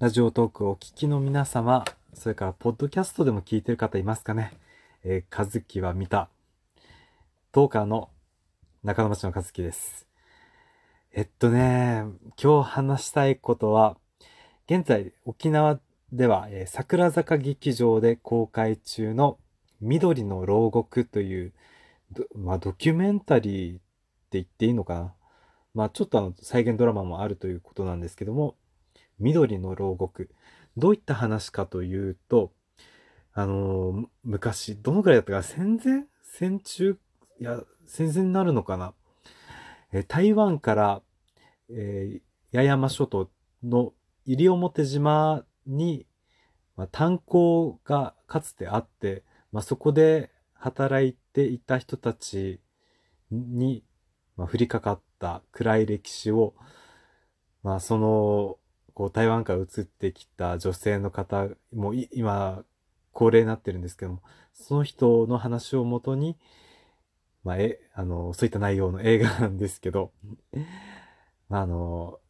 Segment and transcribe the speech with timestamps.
[0.00, 4.52] ラジオトークをお聞きの皆様、それからポッドキャストでも聞いてる方いますかね
[5.04, 6.28] えー、和樹は見た。
[7.52, 8.10] トーカーの
[8.82, 10.08] 中野町の和樹です。
[11.12, 12.06] えっとね、
[12.42, 13.96] 今日話したいことは、
[14.68, 15.78] 現在沖縄
[16.12, 19.38] では、えー、桜坂劇場で公開中の
[19.80, 21.52] 緑の牢獄という、
[22.34, 23.82] まあ、ドキュメンタリーって
[24.32, 25.14] 言っていいのかな。
[25.72, 28.56] まあちょっとあの再現ドラマもあるということなんですけども、
[29.18, 30.30] 緑の牢獄。
[30.76, 32.52] どういった話かというと、
[33.32, 36.04] あの、昔、どのくらいだったか、戦前？
[36.22, 36.98] 戦中？
[37.40, 38.94] いや、戦前になるのかな？
[39.92, 41.02] え、台湾から、
[41.70, 43.30] えー、八重山諸島
[43.62, 43.92] の
[44.26, 46.06] 西表島に、
[46.76, 49.22] まあ、炭鉱がかつてあって、
[49.52, 52.60] まあ、そこで働いていた人たち
[53.30, 53.84] に、
[54.36, 56.54] まあ、降りかかった暗い歴史を、
[57.62, 58.58] まあ、その
[58.94, 62.64] こう台湾から移ってきた女性の方も今
[63.12, 64.22] 高齢になってるんですけども
[64.54, 66.36] その人の話をもとに、
[67.42, 70.12] まあ、えあのそういった内容の映画なんですけど、
[71.50, 72.20] あ、の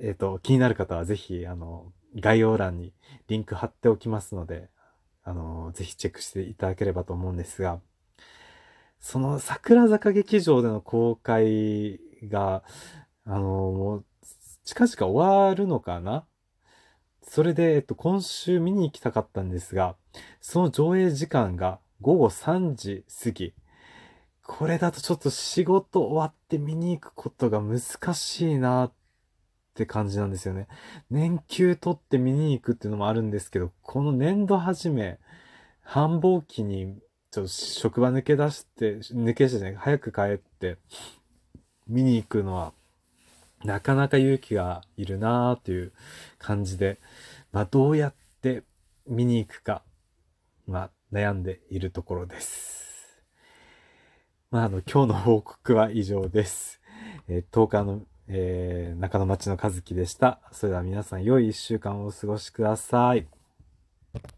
[0.00, 2.94] えっ、ー、と気になる方はぜひあの概要欄に
[3.28, 4.70] リンク貼っておきますので
[5.24, 7.80] あのぜひチェックしていただければと思うんですが
[8.98, 12.62] その桜坂劇場での公開が
[13.24, 14.04] あのもう
[14.68, 16.26] 近々終わるのかな？
[17.22, 19.96] それで、えっと、今週見に行きたかったんですが、
[20.42, 23.54] その上映時間が午後3時過ぎ。
[24.44, 27.80] これだとちょっと仕事終わって見に行くことが難
[28.12, 28.92] しいなっ
[29.72, 30.68] て感じなんですよね。
[31.10, 35.18] 年休取って見に行くっていうのもあるんですけど、この年度始め、
[35.80, 36.94] 繁忙期に
[37.30, 40.76] ちょっと職場抜け出して、抜け出してね、早く帰って
[41.86, 42.74] 見に行くのは
[43.64, 45.92] なかなか勇気がいるなーっていう
[46.38, 46.98] 感じで、
[47.52, 48.62] まあ、どうやって
[49.06, 49.82] 見に行くか、
[50.66, 53.22] まあ、悩んでいるところです。
[54.50, 56.80] まあ、あの、今日の報告は以上です。
[57.28, 60.40] えー、10日の、えー、中野町の和樹でした。
[60.52, 63.37] それでは皆さん良い一週間をお過ごしください。